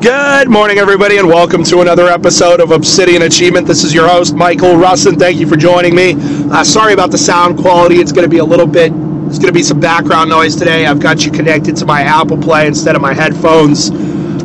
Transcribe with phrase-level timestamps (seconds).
[0.00, 3.66] Good morning, everybody, and welcome to another episode of Obsidian Achievement.
[3.66, 5.18] This is your host, Michael Russin.
[5.18, 6.14] Thank you for joining me.
[6.16, 7.96] Uh, sorry about the sound quality.
[7.96, 10.86] It's going to be a little bit, there's going to be some background noise today.
[10.86, 13.90] I've got you connected to my Apple Play instead of my headphones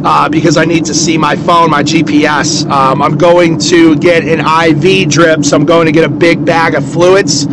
[0.03, 2.67] uh, because I need to see my phone, my GPS.
[2.69, 6.45] Um, I'm going to get an IV drip, so I'm going to get a big
[6.45, 7.45] bag of fluids.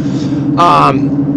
[0.56, 1.27] Um,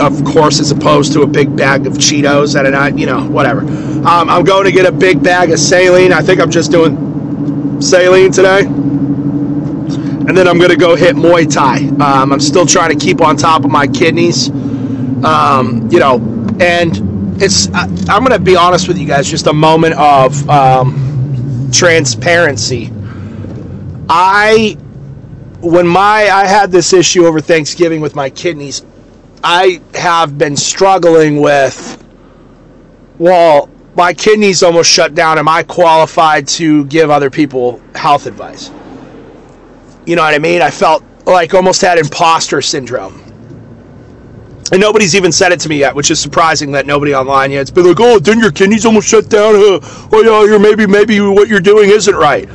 [0.00, 3.60] of course, as opposed to a big bag of Cheetos at a you know, whatever.
[3.60, 6.12] Um, I'm going to get a big bag of saline.
[6.12, 8.60] I think I'm just doing saline today.
[10.26, 11.88] And then I'm going to go hit Muay Thai.
[12.02, 14.48] Um, I'm still trying to keep on top of my kidneys.
[15.24, 16.16] Um, you know,
[16.60, 20.48] and it's, I, am going to be honest with you guys, just a moment of
[20.48, 22.90] um, transparency.
[24.08, 24.76] I,
[25.60, 28.84] when my, I had this issue over Thanksgiving with my kidneys,
[29.46, 32.02] I have been struggling with,
[33.18, 35.38] well, my kidneys almost shut down.
[35.38, 38.70] Am I qualified to give other people health advice?
[40.06, 40.62] You know what I mean?
[40.62, 43.20] I felt like almost had imposter syndrome.
[44.72, 47.60] And nobody's even said it to me yet, which is surprising that nobody online yet.
[47.60, 49.56] It's been like, oh, didn't your kidneys almost shut down?
[49.56, 49.78] Uh,
[50.10, 52.48] oh, yeah, you're maybe maybe what you're doing isn't right.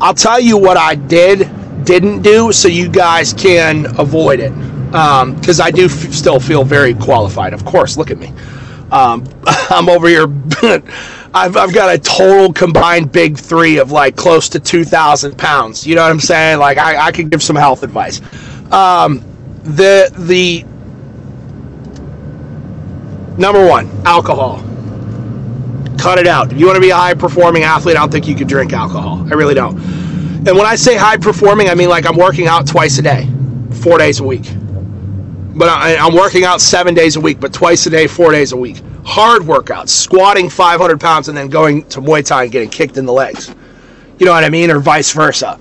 [0.00, 1.50] I'll tell you what I did,
[1.84, 6.64] didn't do, so you guys can avoid it because um, I do f- still feel
[6.64, 7.54] very qualified.
[7.54, 8.28] Of course, look at me.
[8.90, 10.26] Um, I'm over here.
[11.34, 15.86] I've, I've got a total combined big three of like close to 2,000 pounds.
[15.86, 16.58] You know what I'm saying?
[16.58, 18.20] Like I, I could give some health advice.
[18.70, 19.24] Um,
[19.62, 20.64] the the
[23.38, 24.62] number one, alcohol.
[25.98, 26.52] Cut it out.
[26.52, 28.74] If you want to be a high performing athlete, I don't think you could drink
[28.74, 29.26] alcohol.
[29.30, 29.78] I really don't.
[29.78, 33.26] And when I say high performing, I mean like I'm working out twice a day,
[33.70, 34.52] four days a week
[35.54, 38.52] but I, am working out seven days a week, but twice a day, four days
[38.52, 38.80] a week.
[39.04, 43.04] Hard workouts, squatting 500 pounds and then going to Muay Thai and getting kicked in
[43.04, 43.54] the legs.
[44.18, 44.70] You know what I mean?
[44.70, 45.58] Or vice versa.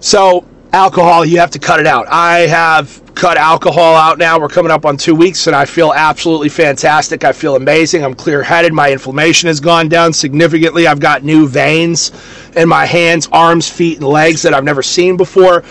[0.00, 2.06] So, alcohol, you have to cut it out.
[2.08, 4.38] I have cut alcohol out now.
[4.38, 7.24] We're coming up on two weeks, and I feel absolutely fantastic.
[7.24, 8.04] I feel amazing.
[8.04, 8.72] I'm clear headed.
[8.72, 10.86] My inflammation has gone down significantly.
[10.86, 12.12] I've got new veins
[12.54, 15.64] in my hands, arms, feet, and legs that I've never seen before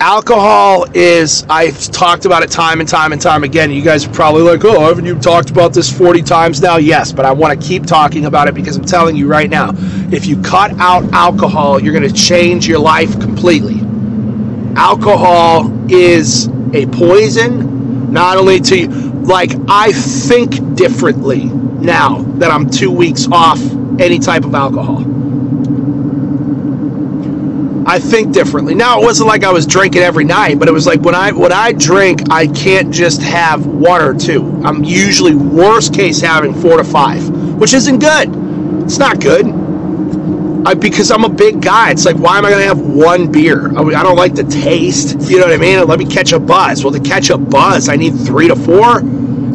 [0.00, 3.70] alcohol is i've talked about it time and time and time again.
[3.70, 6.76] You guys are probably like oh haven't you talked about this 40 times now?
[6.76, 9.70] Yes but i want to keep talking about it because i'm telling you right now
[10.12, 13.80] if you cut out alcohol you're going to change your life completely.
[14.76, 18.88] Alcohol is a poison not only to
[19.22, 23.60] like i think differently now that i'm two weeks off
[24.00, 25.11] any type of alcohol
[27.86, 28.74] I think differently.
[28.74, 31.32] Now it wasn't like I was drinking every night, but it was like when I
[31.32, 34.60] when I drink, I can't just have one or two.
[34.64, 37.28] I'm usually worst case having four to five,
[37.58, 38.28] which isn't good.
[38.84, 39.46] It's not good.
[40.64, 41.90] I, because I'm a big guy.
[41.90, 43.76] It's like, why am I to have one beer?
[43.76, 45.28] I, I don't like the taste.
[45.28, 45.84] You know what I mean?
[45.86, 46.84] Let me catch a buzz.
[46.84, 49.00] Well, to catch a buzz, I need three to four.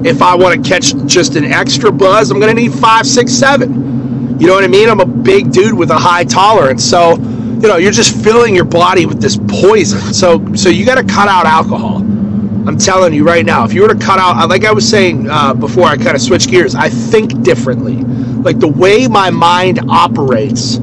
[0.05, 4.37] If I want to catch just an extra buzz, I'm to need five, six, seven.
[4.39, 4.89] You know what I mean?
[4.89, 6.83] I'm a big dude with a high tolerance.
[6.83, 7.15] So,
[7.61, 9.99] you know, you're just filling your body with this poison.
[10.13, 11.97] So, so you got to cut out alcohol.
[11.97, 15.27] I'm telling you right now, if you were to cut out, like I was saying
[15.29, 16.75] uh, before, I kind of switch gears.
[16.75, 17.95] I think differently.
[17.95, 20.75] Like the way my mind operates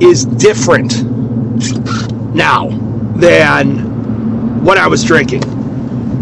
[0.00, 1.02] is different
[2.34, 2.68] now
[3.16, 5.42] than when I was drinking.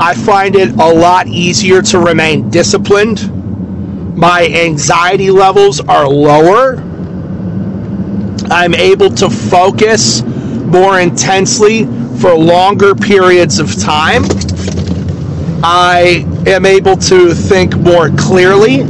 [0.01, 4.17] I find it a lot easier to remain disciplined.
[4.17, 6.77] My anxiety levels are lower
[8.51, 11.85] I'm able to focus more intensely
[12.21, 14.25] for longer periods of time.
[15.63, 18.83] I am able to think more clearly.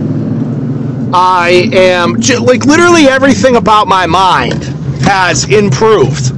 [1.12, 2.15] I am
[2.45, 4.65] like literally everything about my mind
[5.03, 6.34] has improved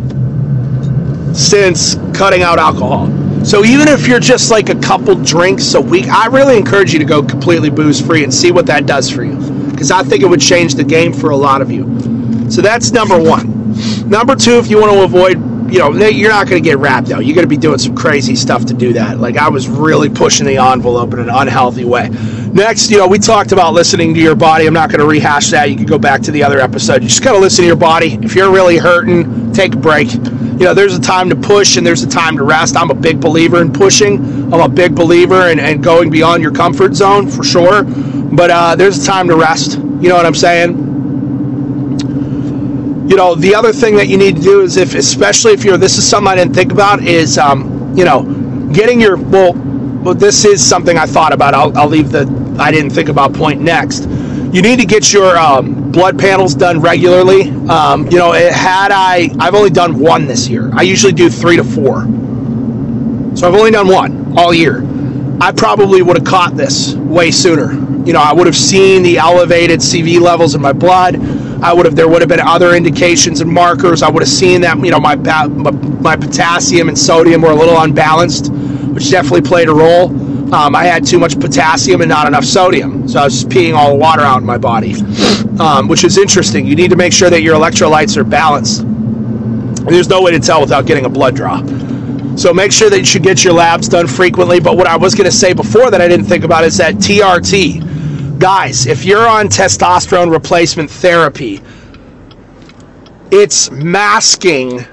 [1.36, 3.08] since cutting out alcohol.
[3.44, 6.98] So even if you're just like a couple drinks a week, I really encourage you
[6.98, 9.36] to go completely booze free and see what that does for you.
[9.70, 11.84] Because I think it would change the game for a lot of you.
[12.50, 13.68] So that's number one.
[14.08, 15.38] Number two, if you want to avoid,
[15.70, 17.26] you know, you're not going to get wrapped out.
[17.26, 19.18] You're going to be doing some crazy stuff to do that.
[19.18, 22.08] Like I was really pushing the envelope in an unhealthy way.
[22.52, 24.66] Next, you know, we talked about listening to your body.
[24.66, 25.70] I'm not going to rehash that.
[25.70, 27.02] You can go back to the other episode.
[27.02, 28.18] You just got to listen to your body.
[28.22, 30.12] If you're really hurting, take a break.
[30.12, 32.76] You know, there's a time to push and there's a time to rest.
[32.76, 34.52] I'm a big believer in pushing.
[34.52, 37.84] I'm a big believer in, in going beyond your comfort zone for sure.
[37.84, 39.78] But uh, there's a time to rest.
[39.78, 40.87] You know what I'm saying?
[43.08, 45.78] You know, the other thing that you need to do is if, especially if you're,
[45.78, 48.22] this is something I didn't think about, is, um, you know,
[48.74, 51.54] getting your, well, well, this is something I thought about.
[51.54, 52.26] I'll, I'll leave the,
[52.58, 54.02] I didn't think about point next.
[54.52, 57.48] You need to get your um, blood panels done regularly.
[57.70, 60.70] Um, you know, it, had I, I've only done one this year.
[60.74, 62.02] I usually do three to four.
[63.36, 64.82] So I've only done one all year.
[65.40, 67.72] I probably would have caught this way sooner.
[68.04, 71.16] You know, I would have seen the elevated CK levels in my blood.
[71.62, 74.02] I would have there would have been other indications and markers.
[74.02, 77.78] I would have seen that you know my my potassium and sodium were a little
[77.78, 80.08] unbalanced, which definitely played a role.
[80.54, 83.74] Um, I had too much potassium and not enough sodium, so I was just peeing
[83.74, 84.94] all the water out in my body,
[85.60, 86.64] um, which is interesting.
[86.66, 88.84] You need to make sure that your electrolytes are balanced.
[89.86, 91.62] There's no way to tell without getting a blood draw.
[92.36, 94.60] So make sure that you should get your labs done frequently.
[94.60, 96.94] But what I was going to say before that I didn't think about is that
[96.94, 97.87] TRT.
[98.38, 101.60] Guys, if you're on testosterone replacement therapy,
[103.30, 104.84] it's masking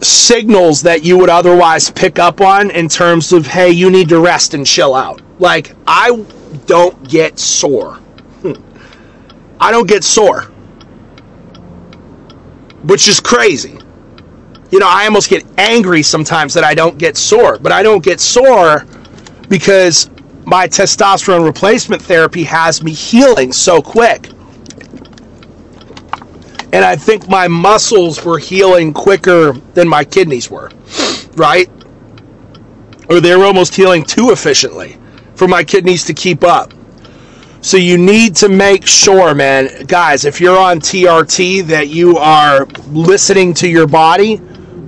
[0.00, 4.20] signals that you would otherwise pick up on in terms of, hey, you need to
[4.20, 5.20] rest and chill out.
[5.38, 6.24] Like, I
[6.66, 7.94] don't get sore.
[8.42, 8.54] Hmm.
[9.60, 10.42] I don't get sore,
[12.82, 13.78] which is crazy
[14.72, 18.02] you know, I almost get angry sometimes that I don't get sore, but I don't
[18.02, 18.86] get sore
[19.48, 20.08] because
[20.44, 24.28] my testosterone replacement therapy has me healing so quick.
[26.72, 30.70] And I think my muscles were healing quicker than my kidneys were,
[31.34, 31.70] right?
[33.08, 34.96] Or they were almost healing too efficiently
[35.34, 36.72] for my kidneys to keep up.
[37.60, 42.66] So you need to make sure, man, guys, if you're on TRT, that you are
[42.90, 44.40] listening to your body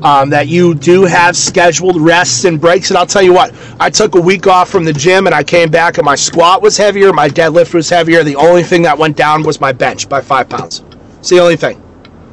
[0.04, 2.90] um, that you do have scheduled rests and breaks.
[2.90, 5.42] And I'll tell you what, I took a week off from the gym and I
[5.42, 8.22] came back and my squat was heavier, my deadlift was heavier.
[8.22, 10.84] The only thing that went down was my bench by five pounds.
[11.18, 11.78] It's the only thing,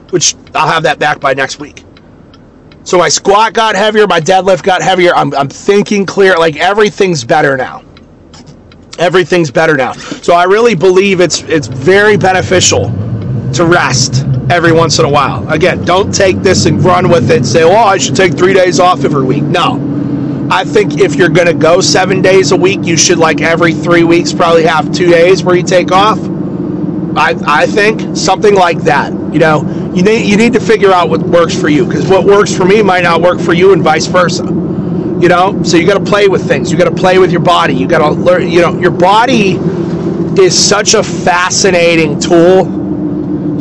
[0.10, 1.86] which I'll have that back by next week.
[2.84, 5.16] So my squat got heavier, my deadlift got heavier.
[5.16, 7.84] I'm, I'm thinking clear, like everything's better now.
[9.00, 9.94] Everything's better now.
[9.94, 12.92] So I really believe it's it's very beneficial
[13.56, 15.48] to rest every once in a while.
[15.50, 18.80] Again, don't take this and run with it say, oh, I should take three days
[18.80, 19.44] off every week.
[19.44, 20.48] No.
[20.52, 23.74] I think if you're going to go seven days a week, you should, like every
[23.74, 26.20] three weeks, probably have two days where you take off.
[27.16, 29.14] I, I think something like that.
[29.34, 29.62] You know,
[29.94, 32.66] you need you need to figure out what works for you because what works for
[32.66, 34.44] me might not work for you, and vice versa.
[34.44, 36.72] You know, so you got to play with things.
[36.72, 37.74] You got to play with your body.
[37.74, 38.50] You got to learn.
[38.50, 39.58] You know, your body
[40.42, 42.81] is such a fascinating tool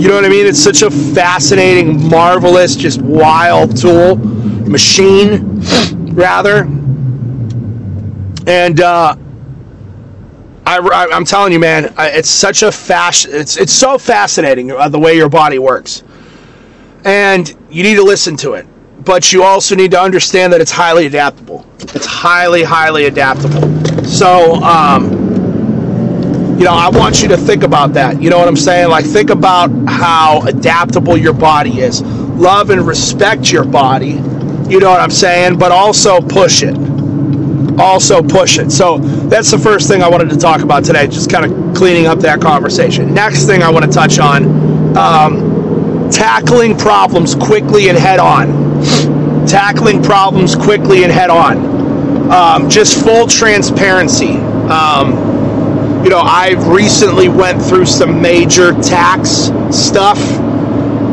[0.00, 0.46] you know what I mean?
[0.46, 5.60] It's such a fascinating, marvelous, just wild tool, machine,
[6.14, 6.62] rather.
[8.46, 9.14] And uh,
[10.64, 13.26] I, am telling you, man, it's such a fast.
[13.26, 16.02] It's it's so fascinating uh, the way your body works,
[17.04, 18.66] and you need to listen to it.
[19.04, 21.66] But you also need to understand that it's highly adaptable.
[21.78, 24.04] It's highly, highly adaptable.
[24.04, 24.54] So.
[24.62, 25.19] Um,
[26.60, 28.20] you know, I want you to think about that.
[28.20, 28.90] You know what I'm saying?
[28.90, 32.02] Like, think about how adaptable your body is.
[32.02, 34.10] Love and respect your body.
[34.68, 35.58] You know what I'm saying?
[35.58, 36.76] But also push it.
[37.80, 38.70] Also push it.
[38.70, 42.06] So that's the first thing I wanted to talk about today, just kind of cleaning
[42.06, 43.14] up that conversation.
[43.14, 44.44] Next thing I want to touch on
[44.98, 49.46] um, tackling problems quickly and head on.
[49.46, 52.30] Tackling problems quickly and head on.
[52.30, 54.36] Um, just full transparency.
[54.68, 55.29] Um,
[56.02, 60.18] you know, I recently went through some major tax stuff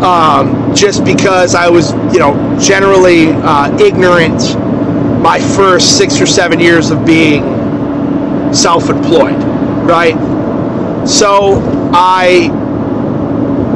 [0.02, 4.58] um, just because I was, you know, generally uh, ignorant
[5.22, 7.44] my first six or seven years of being
[8.54, 9.36] self employed,
[9.88, 10.16] right?
[11.08, 11.62] So
[11.94, 12.50] I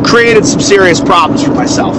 [0.06, 1.98] created some serious problems for myself,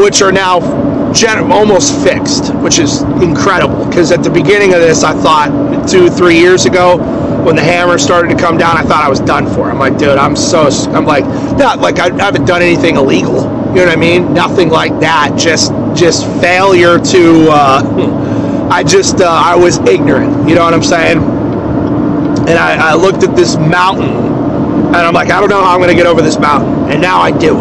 [0.00, 3.84] which are now gen- almost fixed, which is incredible.
[3.86, 6.98] Because at the beginning of this, I thought two, three years ago,
[7.44, 9.70] when the hammer started to come down, I thought I was done for.
[9.70, 11.24] I'm like, dude, I'm so, I'm like,
[11.58, 13.42] not like I haven't done anything illegal.
[13.74, 14.32] You know what I mean?
[14.32, 15.34] Nothing like that.
[15.36, 17.48] Just, just failure to.
[17.50, 20.48] Uh, I just, uh, I was ignorant.
[20.48, 21.18] You know what I'm saying?
[21.18, 25.80] And I, I looked at this mountain, and I'm like, I don't know how I'm
[25.80, 27.58] going to get over this mountain, and now I do.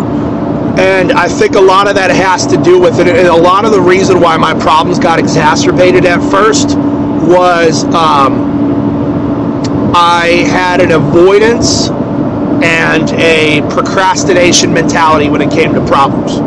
[0.78, 3.08] And I think a lot of that has to do with it.
[3.08, 8.53] And a lot of the reason why my problems got exacerbated at first was um,
[9.96, 11.90] I had an avoidance
[12.64, 16.38] and a procrastination mentality when it came to problems.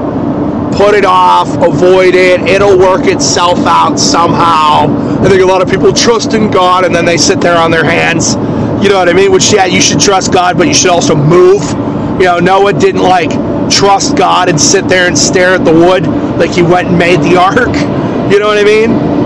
[0.76, 4.88] Put it off, avoid it, it'll work itself out somehow.
[5.22, 7.70] I think a lot of people trust in God and then they sit there on
[7.70, 8.34] their hands.
[8.82, 9.30] You know what I mean?
[9.30, 11.62] Which, yeah, you should trust God, but you should also move.
[12.20, 13.30] You know, Noah didn't like
[13.70, 16.06] trust God and sit there and stare at the wood
[16.38, 17.74] like he went and made the ark.
[18.30, 19.25] You know what I mean?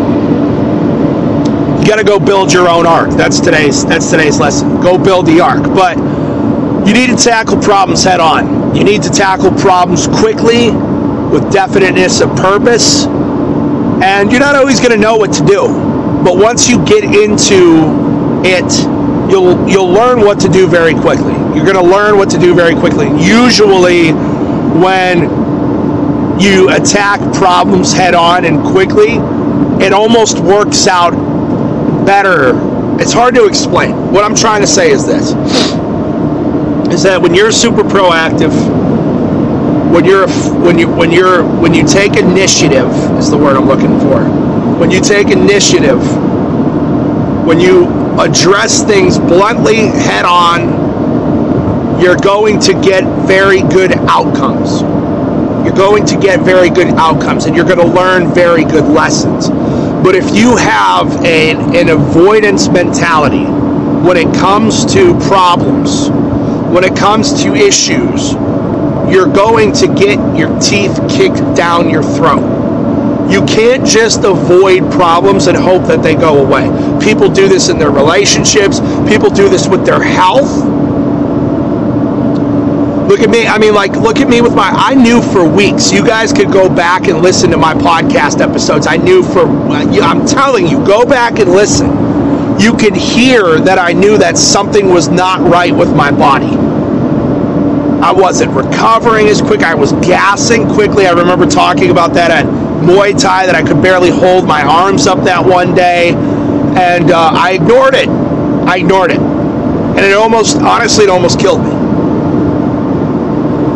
[1.81, 3.11] You got to go build your own ark.
[3.11, 4.81] That's today's that's today's lesson.
[4.81, 5.63] Go build the ark.
[5.63, 5.97] But
[6.87, 8.75] you need to tackle problems head on.
[8.77, 10.71] You need to tackle problems quickly
[11.31, 13.07] with definiteness of purpose.
[14.03, 15.69] And you're not always going to know what to do.
[16.23, 17.85] But once you get into
[18.45, 21.33] it, you'll you'll learn what to do very quickly.
[21.55, 23.07] You're going to learn what to do very quickly.
[23.19, 24.13] Usually
[24.81, 25.31] when
[26.41, 29.17] you attack problems head on and quickly,
[29.85, 31.30] it almost works out
[32.11, 32.51] better.
[33.01, 33.93] It's hard to explain.
[34.13, 35.31] What I'm trying to say is this
[36.93, 38.51] is that when you're super proactive,
[39.95, 40.27] when you're
[40.59, 44.25] when you when you're when you take initiative is the word I'm looking for.
[44.81, 46.03] When you take initiative,
[47.47, 47.87] when you
[48.19, 54.83] address things bluntly head on, you're going to get very good outcomes.
[55.63, 59.49] You're going to get very good outcomes and you're going to learn very good lessons.
[60.03, 66.09] But if you have an, an avoidance mentality when it comes to problems,
[66.73, 68.33] when it comes to issues,
[69.13, 72.61] you're going to get your teeth kicked down your throat.
[73.31, 76.67] You can't just avoid problems and hope that they go away.
[77.05, 80.65] People do this in their relationships, people do this with their health
[83.11, 83.45] Look at me.
[83.45, 84.71] I mean, like, look at me with my.
[84.73, 85.91] I knew for weeks.
[85.91, 88.87] You guys could go back and listen to my podcast episodes.
[88.87, 89.49] I knew for.
[89.49, 91.89] I'm telling you, go back and listen.
[92.61, 96.55] You could hear that I knew that something was not right with my body.
[98.01, 99.63] I wasn't recovering as quick.
[99.63, 101.09] I was gassing quickly.
[101.09, 105.09] I remember talking about that at Muay Thai that I could barely hold my arms
[105.09, 108.09] up that one day, and uh, I ignored it.
[108.09, 111.80] I ignored it, and it almost, honestly, it almost killed me.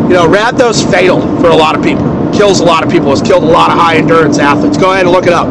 [0.05, 2.05] You know, rhabdo's fatal for a lot of people.
[2.31, 3.09] Kills a lot of people.
[3.09, 4.77] Has killed a lot of high endurance athletes.
[4.77, 5.47] Go ahead and look it up.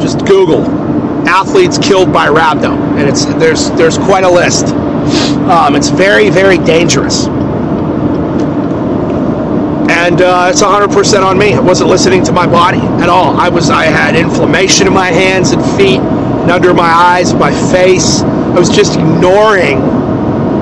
[0.00, 0.64] Just Google
[1.26, 4.68] athletes killed by rhabdo, and it's there's there's quite a list.
[5.48, 7.26] Um, it's very very dangerous,
[9.90, 11.54] and uh, it's 100% on me.
[11.54, 13.36] I wasn't listening to my body at all.
[13.36, 17.52] I was I had inflammation in my hands and feet, and under my eyes, my
[17.70, 18.22] face.
[18.22, 19.78] I was just ignoring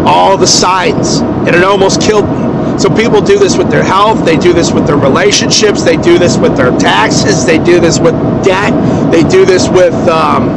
[0.06, 2.39] all the signs, and it almost killed me.
[2.78, 6.18] So people do this with their health, they do this with their relationships, they do
[6.18, 8.14] this with their taxes, they do this with
[8.44, 8.72] debt,
[9.10, 10.48] they do this with um,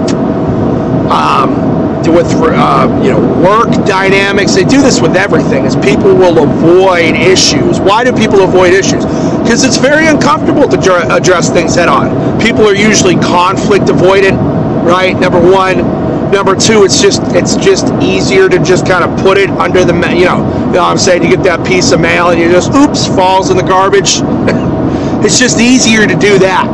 [1.12, 1.74] um,
[2.12, 4.54] with uh, you know work dynamics.
[4.54, 5.66] They do this with everything.
[5.66, 7.80] Is people will avoid issues.
[7.80, 9.06] Why do people avoid issues?
[9.42, 10.78] Because it's very uncomfortable to
[11.14, 12.40] address things head on.
[12.42, 14.38] People are usually conflict avoidant,
[14.86, 15.18] right?
[15.18, 15.93] Number one
[16.34, 19.94] Number two, it's just it's just easier to just kind of put it under the
[19.94, 22.74] you know, you know I'm saying you get that piece of mail and you just
[22.74, 24.18] oops falls in the garbage.
[25.24, 26.66] it's just easier to do that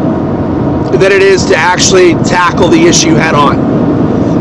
[0.94, 3.60] than it is to actually tackle the issue head on.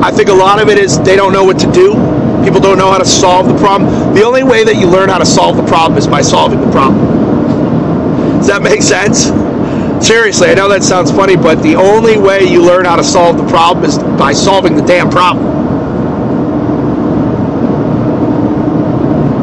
[0.05, 1.95] I think a lot of it is they don't know what to do.
[2.45, 4.15] People don't know how to solve the problem.
[4.15, 6.71] The only way that you learn how to solve the problem is by solving the
[6.71, 8.39] problem.
[8.39, 9.31] Does that make sense?
[10.01, 13.37] Seriously, I know that sounds funny, but the only way you learn how to solve
[13.37, 15.45] the problem is by solving the damn problem.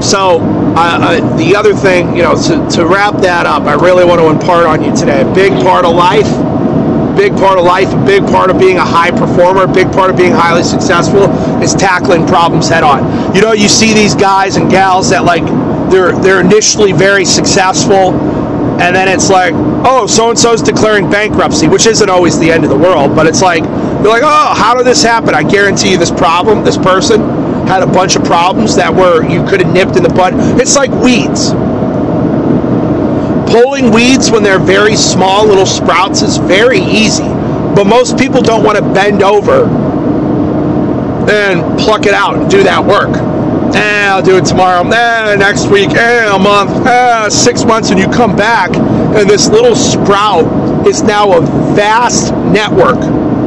[0.02, 4.06] So, uh, uh, the other thing, you know, to, to wrap that up, I really
[4.06, 5.22] want to impart on you today.
[5.22, 6.30] A big part of life,
[7.18, 10.10] big part of life, a big part of being a high performer, a big part
[10.10, 11.24] of being highly successful
[11.62, 13.36] is tackling problems head on.
[13.36, 15.44] You know, you see these guys and gals that like
[15.92, 18.14] they're they're initially very successful
[18.76, 19.54] and then it's like,
[19.86, 23.28] oh, so and so's declaring bankruptcy, which isn't always the end of the world, but
[23.28, 25.34] it's like, you're like, oh, how did this happen?
[25.34, 27.22] I guarantee you, this problem, this person
[27.68, 30.34] had a bunch of problems that were you could have nipped in the bud.
[30.60, 31.52] It's like weeds.
[33.52, 38.64] Pulling weeds when they're very small little sprouts is very easy, but most people don't
[38.64, 39.66] want to bend over
[41.32, 43.16] and pluck it out and do that work
[43.76, 48.00] eh, I'll do it tomorrow, eh, next week, eh, a month, eh, six months, and
[48.00, 48.70] you come back,
[49.16, 51.42] and this little sprout is now a
[51.74, 53.00] vast network.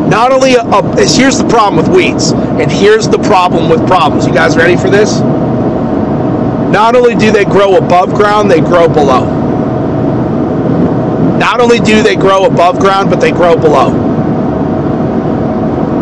[0.08, 4.26] Not only a, a, here's the problem with weeds, and here's the problem with problems.
[4.26, 5.20] You guys ready for this?
[6.72, 9.36] Not only do they grow above ground, they grow below.
[11.38, 13.90] Not only do they grow above ground, but they grow below.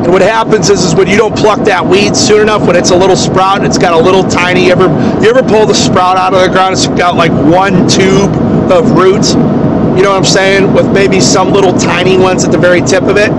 [0.05, 2.91] And what happens is, is when you don't pluck that weed soon enough, when it's
[2.91, 4.67] a little sprout, it's got a little tiny.
[4.67, 4.87] You ever
[5.21, 6.75] you ever pull the sprout out of the ground?
[6.75, 9.35] It's got like one tube of roots.
[9.35, 10.75] You know what I'm saying?
[10.75, 13.31] With maybe some little tiny ones at the very tip of it.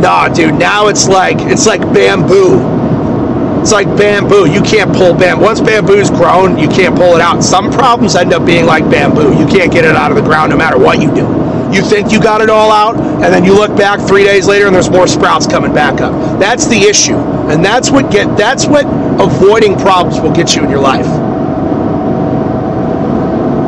[0.00, 0.54] Nah, dude.
[0.54, 2.60] Now it's like it's like bamboo.
[3.60, 4.50] It's like bamboo.
[4.50, 5.44] You can't pull bamboo.
[5.44, 7.42] Once bamboo's grown, you can't pull it out.
[7.42, 9.38] Some problems end up being like bamboo.
[9.38, 11.26] You can't get it out of the ground no matter what you do.
[11.72, 14.66] You think you got it all out, and then you look back three days later
[14.66, 16.12] and there's more sprouts coming back up.
[16.40, 17.16] That's the issue.
[17.16, 18.86] And that's what get that's what
[19.20, 21.29] avoiding problems will get you in your life.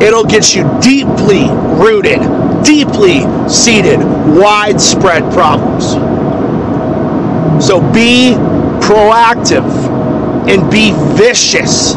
[0.01, 1.47] It'll get you deeply
[1.77, 2.19] rooted,
[2.63, 5.91] deeply seated, widespread problems.
[7.65, 8.33] So be
[8.81, 9.63] proactive
[10.49, 11.95] and be vicious.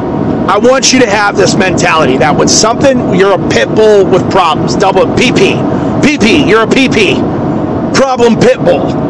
[0.48, 4.30] I want you to have this mentality that when something, you're a pit bull with
[4.30, 4.76] problems.
[4.76, 5.58] Double PP.
[6.02, 7.94] PP, you're a PP.
[7.94, 9.05] Problem pit bull.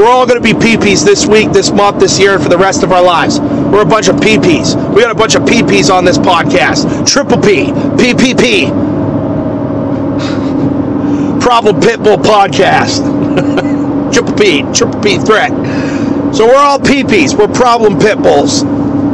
[0.00, 2.56] We're all going to be PPs this week, this month, this year, and for the
[2.56, 3.38] rest of our lives.
[3.38, 4.94] We're a bunch of PPs.
[4.94, 7.06] We got a bunch of PPs on this podcast.
[7.06, 8.70] Triple P, PPP.
[11.42, 13.04] Problem Pitbull Podcast.
[14.14, 15.50] Triple P, Triple P threat.
[16.34, 17.38] So we're all PPs.
[17.38, 18.64] We're problem pitbulls.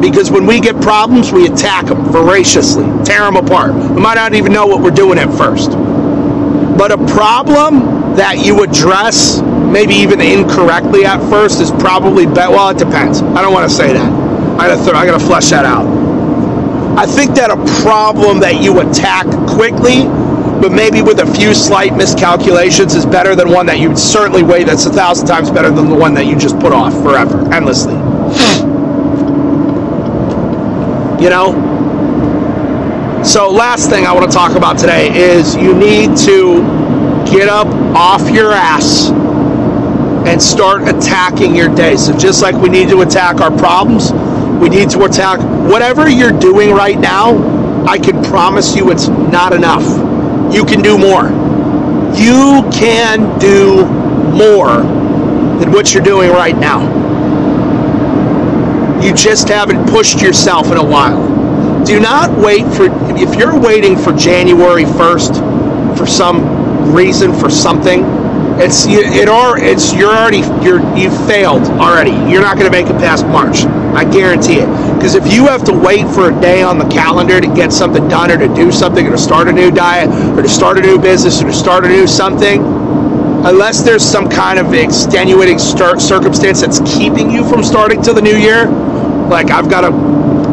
[0.00, 3.74] Because when we get problems, we attack them voraciously, tear them apart.
[3.74, 5.72] We might not even know what we're doing at first.
[6.78, 7.80] But a problem
[8.14, 9.40] that you address,
[9.70, 12.52] maybe even incorrectly at first, is probably better.
[12.52, 13.22] Well, it depends.
[13.22, 14.12] I don't want to say that.
[14.58, 15.86] I gotta, th- I gotta flesh that out.
[16.98, 20.04] I think that a problem that you attack quickly,
[20.62, 24.42] but maybe with a few slight miscalculations, is better than one that you would certainly
[24.42, 27.52] weigh that's a thousand times better than the one that you just put off forever,
[27.52, 27.94] endlessly.
[31.22, 31.52] You know?
[33.24, 36.62] So, last thing I want to talk about today is you need to
[37.30, 39.10] get up off your ass
[40.26, 41.96] and start attacking your day.
[41.96, 44.12] So, just like we need to attack our problems,
[44.60, 45.38] we need to attack
[45.70, 47.84] whatever you're doing right now.
[47.86, 49.84] I can promise you it's not enough.
[50.52, 51.28] You can do more.
[52.16, 53.84] You can do
[54.32, 54.82] more
[55.58, 57.04] than what you're doing right now.
[59.02, 61.84] You just haven't pushed yourself in a while.
[61.84, 68.02] Do not wait for, if you're waiting for January 1st for some reason, for something,
[68.58, 72.12] it's it or it's you're already you're you failed already.
[72.30, 73.64] You're not going to make it past March.
[73.94, 74.68] I guarantee it.
[74.94, 78.08] Because if you have to wait for a day on the calendar to get something
[78.08, 80.80] done or to do something or to start a new diet or to start a
[80.80, 82.62] new business or to start a new something,
[83.46, 88.36] unless there's some kind of extenuating circumstance that's keeping you from starting to the new
[88.36, 88.66] year,
[89.28, 89.90] like I've got a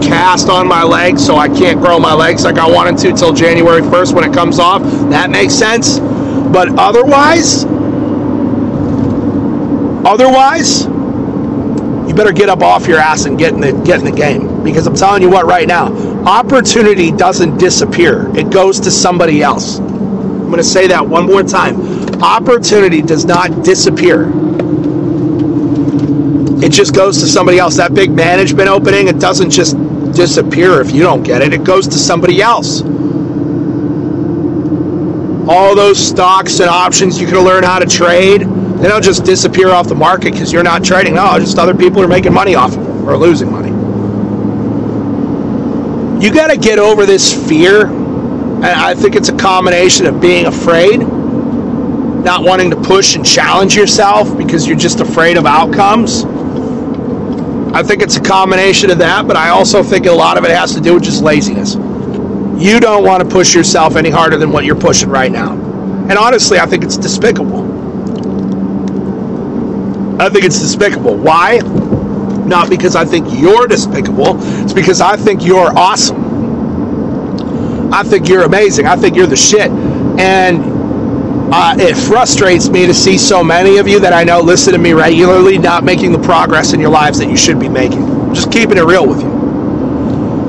[0.05, 3.33] cast on my leg so I can't grow my legs like I wanted to till
[3.33, 4.83] January 1st when it comes off.
[5.09, 5.99] That makes sense.
[5.99, 7.65] But otherwise,
[10.13, 10.85] otherwise,
[12.07, 14.63] you better get up off your ass and get in the get in the game.
[14.63, 15.91] Because I'm telling you what right now,
[16.25, 18.29] opportunity doesn't disappear.
[18.37, 19.79] It goes to somebody else.
[19.79, 22.21] I'm going to say that one more time.
[22.21, 24.29] Opportunity does not disappear.
[26.63, 27.77] It just goes to somebody else.
[27.77, 29.75] That big management opening, it doesn't just
[30.13, 31.53] disappear if you don't get it.
[31.53, 32.81] It goes to somebody else.
[35.49, 38.43] All those stocks and options you can learn how to trade,
[38.83, 41.13] they don't just disappear off the market because you're not trading.
[41.13, 43.69] No, just other people are making money off of them or losing money.
[46.21, 47.85] You got to get over this fear.
[47.85, 53.73] And I think it's a combination of being afraid, not wanting to push and challenge
[53.73, 56.25] yourself because you're just afraid of outcomes.
[57.73, 60.51] I think it's a combination of that, but I also think a lot of it
[60.51, 61.75] has to do with just laziness.
[62.61, 65.53] You don't want to push yourself any harder than what you're pushing right now.
[65.53, 67.72] And honestly, I think it's despicable.
[70.23, 71.15] I think it's despicable.
[71.17, 71.57] Why?
[72.45, 76.23] Not because I think you're despicable, it's because I think you're awesome.
[77.93, 78.87] I think you're amazing.
[78.87, 79.69] I think you're the shit.
[80.19, 84.73] And uh, it frustrates me to see so many of you that I know listen
[84.73, 88.33] to me regularly not making the progress in your lives that you should be making.
[88.33, 89.31] Just keeping it real with you.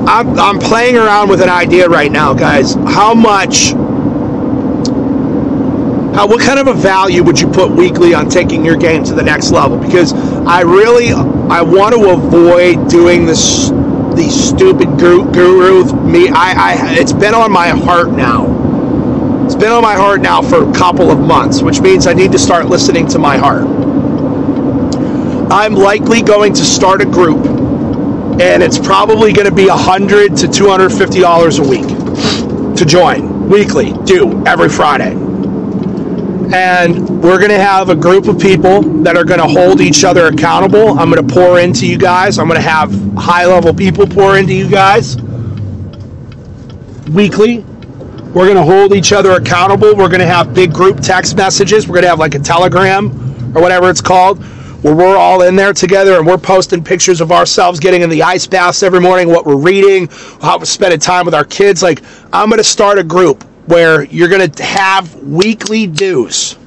[0.07, 2.73] I'm, I'm playing around with an idea right now, guys.
[2.73, 3.73] How much,
[6.15, 9.13] how, what kind of a value would you put weekly on taking your game to
[9.13, 9.77] the next level?
[9.77, 13.69] Because I really, I want to avoid doing this,
[14.15, 16.29] these stupid guru, guru me.
[16.29, 18.45] I, I, it's been on my heart now.
[19.43, 22.31] It's been on my heart now for a couple of months, which means I need
[22.31, 23.65] to start listening to my heart.
[25.51, 27.45] I'm likely going to start a group,
[28.39, 34.41] and it's probably going to be 100 to $250 a week to join weekly, due
[34.45, 35.24] every Friday.
[36.55, 40.05] And we're going to have a group of people that are going to hold each
[40.05, 40.97] other accountable.
[40.97, 42.39] I'm going to pour into you guys.
[42.39, 45.17] I'm going to have high level people pour into you guys
[47.11, 47.59] weekly.
[48.33, 49.97] We're going to hold each other accountable.
[49.97, 51.89] We're going to have big group text messages.
[51.89, 53.11] We're going to have like a telegram
[53.53, 54.41] or whatever it's called
[54.81, 58.23] where we're all in there together and we're posting pictures of ourselves getting in the
[58.23, 60.07] ice baths every morning, what we're reading,
[60.41, 61.83] how we're spending time with our kids.
[61.83, 66.57] Like, I'm going to start a group where you're going to have weekly dues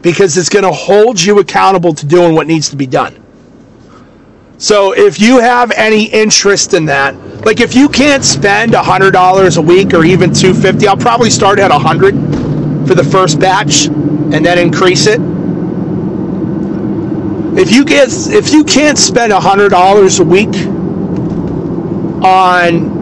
[0.00, 3.18] because it's going to hold you accountable to doing what needs to be done.
[4.58, 9.60] So if you have any interest in that, like if you can't spend $100 a
[9.60, 12.14] week or even 250, I'll probably start at 100
[12.86, 15.20] for the first batch and then increase it.
[17.58, 20.54] If you get if you can't spend $100 a week
[22.24, 23.01] on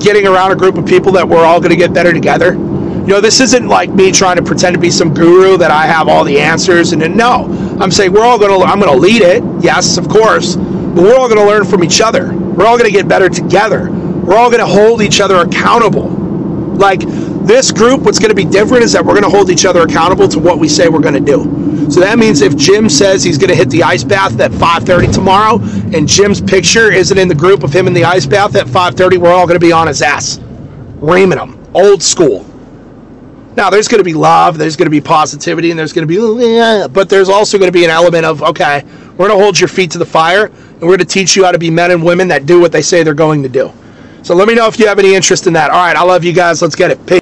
[0.00, 3.06] getting around a group of people that we're all going to get better together, you
[3.06, 6.08] know, this isn't like me trying to pretend to be some guru that I have
[6.08, 6.92] all the answers.
[6.92, 7.46] And no,
[7.80, 9.42] I'm saying we're all going to, I'm going to lead it.
[9.62, 10.56] Yes, of course.
[10.56, 12.32] But we're all going to learn from each other.
[12.32, 13.90] We're all going to get better together.
[13.90, 16.08] We're all going to hold each other accountable.
[16.08, 17.00] Like
[17.50, 19.82] this group, what's going to be different is that we're going to hold each other
[19.82, 21.90] accountable to what we say we're going to do.
[21.90, 25.12] So that means if Jim says he's going to hit the ice bath at 5:30
[25.12, 25.58] tomorrow,
[25.92, 29.18] and Jim's picture isn't in the group of him in the ice bath at 5:30,
[29.18, 30.38] we're all going to be on his ass,
[31.00, 32.46] reaming him, old school.
[33.56, 36.14] Now, there's going to be love, there's going to be positivity, and there's going to
[36.14, 38.84] be, but there's also going to be an element of, okay,
[39.16, 41.44] we're going to hold your feet to the fire, and we're going to teach you
[41.44, 43.72] how to be men and women that do what they say they're going to do.
[44.22, 45.70] So let me know if you have any interest in that.
[45.70, 46.62] All right, I love you guys.
[46.62, 47.04] Let's get it.
[47.06, 47.18] Peace.